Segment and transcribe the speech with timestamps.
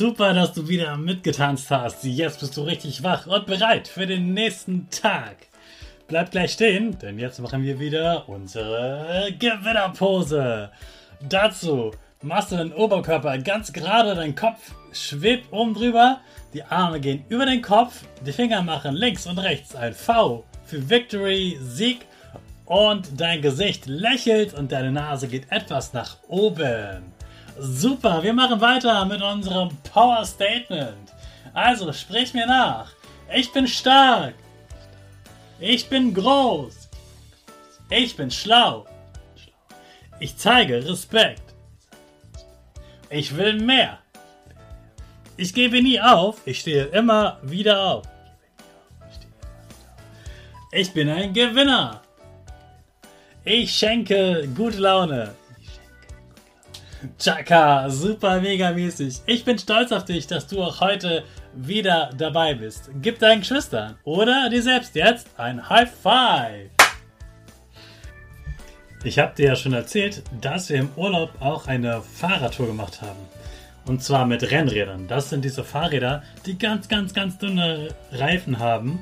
[0.00, 2.04] Super, dass du wieder mitgetanzt hast.
[2.04, 5.36] Jetzt bist du richtig wach und bereit für den nächsten Tag.
[6.08, 10.70] Bleib gleich stehen, denn jetzt machen wir wieder unsere Gewinnerpose.
[11.28, 11.90] Dazu
[12.22, 16.20] machst du den Oberkörper ganz gerade, dein Kopf schwebt oben drüber,
[16.54, 20.88] die Arme gehen über den Kopf, die Finger machen links und rechts ein V für
[20.88, 22.06] Victory, Sieg
[22.64, 27.19] und dein Gesicht lächelt und deine Nase geht etwas nach oben.
[27.62, 31.12] Super, wir machen weiter mit unserem Power Statement.
[31.52, 32.90] Also, sprich mir nach.
[33.34, 34.32] Ich bin stark.
[35.58, 36.88] Ich bin groß.
[37.90, 38.86] Ich bin schlau.
[40.20, 41.42] Ich zeige Respekt.
[43.10, 43.98] Ich will mehr.
[45.36, 46.40] Ich gebe nie auf.
[46.46, 48.06] Ich stehe immer wieder auf.
[50.72, 52.00] Ich bin ein Gewinner.
[53.44, 55.34] Ich schenke gute Laune.
[57.18, 59.20] Chaka, super mega mäßig.
[59.26, 61.24] Ich bin stolz auf dich, dass du auch heute
[61.54, 62.90] wieder dabei bist.
[63.00, 66.70] Gib deinen Geschwistern oder dir selbst jetzt ein High Five.
[69.02, 73.18] Ich habe dir ja schon erzählt, dass wir im Urlaub auch eine Fahrradtour gemacht haben.
[73.86, 75.08] Und zwar mit Rennrädern.
[75.08, 79.00] Das sind diese Fahrräder, die ganz, ganz, ganz dünne Reifen haben.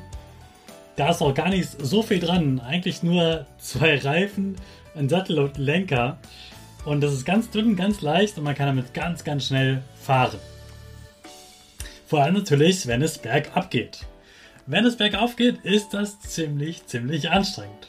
[0.94, 2.60] Da ist auch gar nicht so viel dran.
[2.60, 4.54] Eigentlich nur zwei Reifen,
[4.94, 6.18] ein Sattel und Lenker.
[6.84, 10.38] Und das ist ganz dünn, ganz leicht und man kann damit ganz, ganz schnell fahren.
[12.06, 14.06] Vor allem natürlich, wenn es bergab geht.
[14.66, 17.88] Wenn es bergauf geht, ist das ziemlich, ziemlich anstrengend.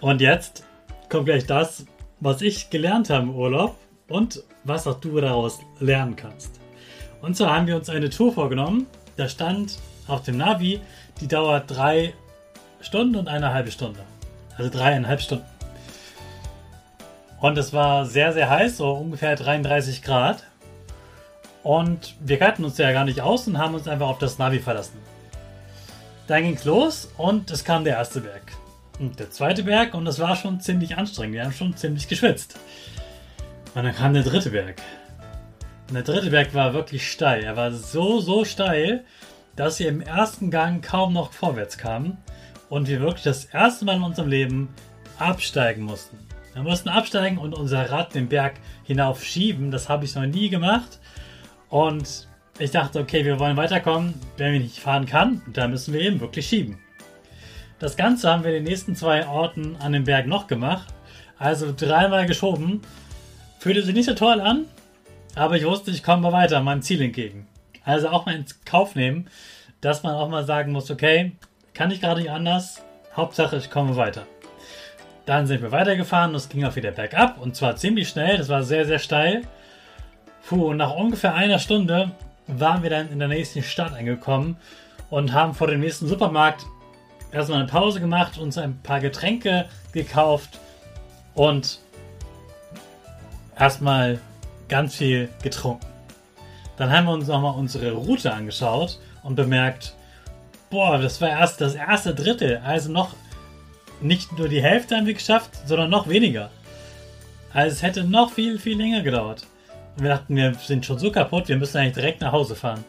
[0.00, 0.64] Und jetzt
[1.08, 1.86] kommt gleich das,
[2.20, 3.76] was ich gelernt habe im Urlaub
[4.08, 6.60] und was auch du daraus lernen kannst.
[7.22, 8.86] Und zwar haben wir uns eine Tour vorgenommen.
[9.16, 10.80] Da stand auf dem Navi,
[11.20, 12.12] die dauert drei
[12.80, 14.00] Stunden und eine halbe Stunde.
[14.56, 15.53] Also dreieinhalb Stunden.
[17.44, 20.44] Und es war sehr, sehr heiß, so ungefähr 33 Grad.
[21.62, 24.60] Und wir kannten uns ja gar nicht aus und haben uns einfach auf das Navi
[24.60, 24.98] verlassen.
[26.26, 28.52] Dann ging es los und es kam der erste Berg.
[28.98, 31.34] Und der zweite Berg und das war schon ziemlich anstrengend.
[31.34, 32.58] Wir haben schon ziemlich geschwitzt.
[33.74, 34.80] Und dann kam der dritte Berg.
[35.88, 37.44] Und der dritte Berg war wirklich steil.
[37.44, 39.04] Er war so, so steil,
[39.54, 42.16] dass wir im ersten Gang kaum noch vorwärts kamen
[42.70, 44.74] und wir wirklich das erste Mal in unserem Leben
[45.18, 46.16] absteigen mussten.
[46.54, 48.54] Wir mussten absteigen und unser Rad den Berg
[48.84, 49.72] hinauf schieben.
[49.72, 51.00] Das habe ich noch nie gemacht.
[51.68, 52.28] Und
[52.60, 54.14] ich dachte, okay, wir wollen weiterkommen.
[54.36, 56.78] Wenn ich nicht fahren kann, dann müssen wir eben wirklich schieben.
[57.80, 60.94] Das Ganze haben wir in den nächsten zwei Orten an dem Berg noch gemacht.
[61.38, 62.82] Also dreimal geschoben.
[63.58, 64.66] Fühlte sich nicht so toll an,
[65.34, 67.48] aber ich wusste, ich komme weiter meinem Ziel entgegen.
[67.84, 69.28] Also auch mal ins Kauf nehmen,
[69.80, 71.32] dass man auch mal sagen muss, okay,
[71.72, 72.82] kann ich gerade nicht anders.
[73.16, 74.26] Hauptsache, ich komme weiter.
[75.26, 78.48] Dann sind wir weitergefahren und es ging auch wieder bergab und zwar ziemlich schnell, das
[78.48, 79.42] war sehr, sehr steil.
[80.46, 82.10] Puh, und nach ungefähr einer Stunde
[82.46, 84.56] waren wir dann in der nächsten Stadt angekommen
[85.08, 86.66] und haben vor dem nächsten Supermarkt
[87.32, 90.58] erstmal eine Pause gemacht, uns ein paar Getränke gekauft
[91.34, 91.80] und
[93.58, 94.20] erstmal
[94.68, 95.86] ganz viel getrunken.
[96.76, 99.94] Dann haben wir uns nochmal unsere Route angeschaut und bemerkt,
[100.70, 103.14] boah, das war erst das erste Drittel, also noch
[104.04, 106.50] nicht nur die Hälfte haben wir geschafft, sondern noch weniger.
[107.52, 109.46] Also es hätte noch viel, viel länger gedauert.
[109.96, 112.84] Und wir dachten, wir sind schon so kaputt, wir müssen eigentlich direkt nach Hause fahren.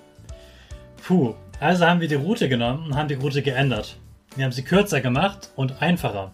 [1.04, 3.96] Puh, also haben wir die Route genommen und haben die Route geändert.
[4.36, 6.32] Wir haben sie kürzer gemacht und einfacher.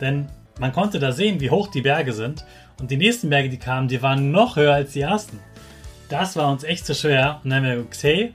[0.00, 0.28] Denn
[0.58, 2.44] man konnte da sehen, wie hoch die Berge sind.
[2.80, 5.38] Und die nächsten Berge, die kamen, die waren noch höher als die ersten.
[6.08, 7.40] Das war uns echt zu schwer.
[7.44, 8.34] Und dann haben wir gesagt, hey,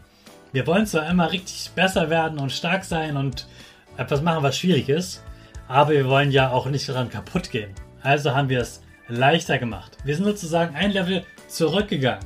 [0.53, 3.47] wir wollen zwar immer richtig besser werden und stark sein und
[3.97, 5.23] etwas machen, was schwierig ist,
[5.69, 7.74] aber wir wollen ja auch nicht daran kaputt gehen.
[8.01, 9.98] Also haben wir es leichter gemacht.
[10.04, 12.25] Wir sind sozusagen ein Level zurückgegangen.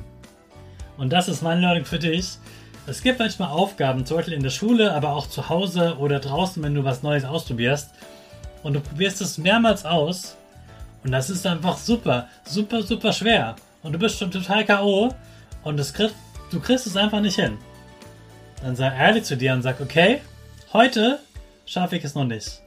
[0.96, 2.38] Und das ist mein Learning für dich.
[2.86, 6.62] Es gibt manchmal Aufgaben, zum Beispiel in der Schule, aber auch zu Hause oder draußen,
[6.62, 7.90] wenn du was Neues ausprobierst.
[8.62, 10.36] Und du probierst es mehrmals aus.
[11.02, 13.56] Und das ist einfach super, super, super schwer.
[13.82, 15.14] Und du bist schon total K.O.
[15.64, 16.12] Und das krieg,
[16.50, 17.58] du kriegst es einfach nicht hin.
[18.62, 20.22] Dann sei ehrlich zu dir und sag, okay,
[20.72, 21.18] heute
[21.66, 22.63] schaffe ich es noch nicht.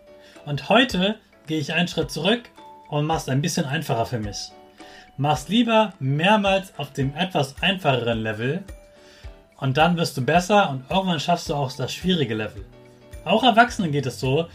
[0.48, 1.16] Und heute
[1.46, 2.44] gehe ich einen Schritt zurück
[2.88, 4.54] und mach's ein bisschen einfacher für mich.
[5.18, 8.64] Mach's lieber mehrmals auf dem etwas einfacheren Level
[9.58, 12.64] und dann wirst du besser und irgendwann schaffst du auch das schwierige Level.
[13.26, 14.48] Auch Erwachsenen geht es so,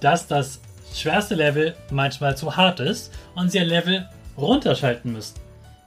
[0.00, 0.60] dass das
[0.92, 4.06] schwerste Level manchmal zu hart ist und sie ein Level
[4.36, 5.36] runterschalten müssen.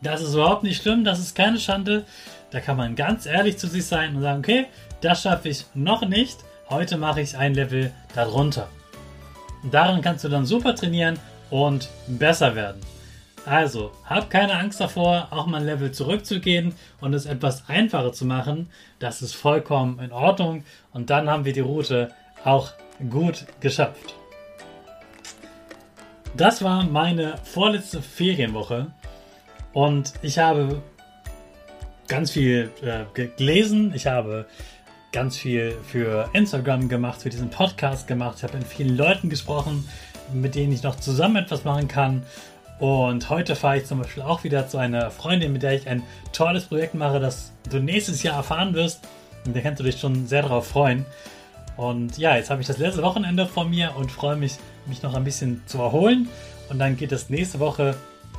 [0.01, 2.05] Das ist überhaupt nicht schlimm, das ist keine Schande.
[2.49, 4.65] Da kann man ganz ehrlich zu sich sein und sagen, okay,
[5.01, 6.39] das schaffe ich noch nicht.
[6.67, 8.67] Heute mache ich ein Level darunter.
[9.63, 11.19] Daran kannst du dann super trainieren
[11.49, 12.81] und besser werden.
[13.45, 18.25] Also, hab keine Angst davor, auch mal ein Level zurückzugehen und es etwas einfacher zu
[18.25, 18.69] machen.
[18.99, 20.63] Das ist vollkommen in Ordnung
[20.93, 22.11] und dann haben wir die Route
[22.43, 22.71] auch
[23.09, 24.15] gut geschafft.
[26.37, 28.87] Das war meine vorletzte Ferienwoche
[29.73, 30.81] und ich habe
[32.07, 33.05] ganz viel äh,
[33.37, 34.45] gelesen, ich habe
[35.11, 39.87] ganz viel für Instagram gemacht, für diesen Podcast gemacht, ich habe mit vielen Leuten gesprochen,
[40.33, 42.23] mit denen ich noch zusammen etwas machen kann.
[42.79, 46.01] Und heute fahre ich zum Beispiel auch wieder zu einer Freundin, mit der ich ein
[46.33, 49.01] tolles Projekt mache, das du nächstes Jahr erfahren wirst.
[49.45, 51.05] Und da kannst du dich schon sehr darauf freuen.
[51.77, 54.55] Und ja, jetzt habe ich das letzte Wochenende vor mir und freue mich,
[54.85, 56.29] mich noch ein bisschen zu erholen.
[56.69, 57.95] Und dann geht es nächste Woche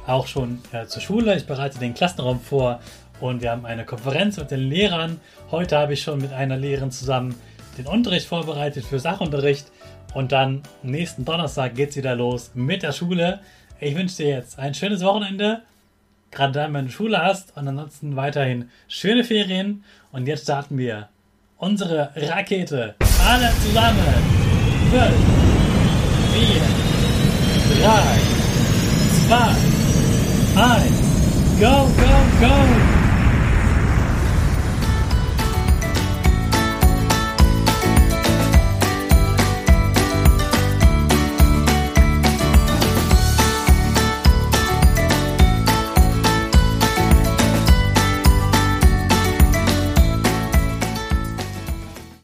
[0.07, 1.37] auch schon äh, zur Schule.
[1.37, 2.81] Ich bereite den Klassenraum vor
[3.23, 5.21] und wir haben eine Konferenz mit den Lehrern.
[5.53, 7.37] Heute habe ich schon mit einer Lehrerin zusammen
[7.79, 9.71] den Unterricht vorbereitet für Sachunterricht.
[10.13, 13.39] Und dann nächsten Donnerstag geht es wieder los mit der Schule.
[13.79, 15.63] Ich wünsche dir jetzt ein schönes Wochenende,
[16.33, 17.57] gerade dann, wenn du Schule hast.
[17.57, 19.85] Und ansonsten weiterhin schöne Ferien.
[20.11, 21.09] Und jetzt starten wir
[21.59, 22.97] unsere Rakete.
[23.25, 23.99] Alle zusammen.
[24.91, 25.01] 5,
[26.35, 26.61] 4,
[27.85, 28.03] 3,
[30.57, 31.13] 2, 1.
[31.61, 33.02] Go, go, go!